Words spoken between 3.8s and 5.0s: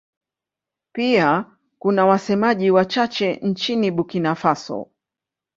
Burkina Faso.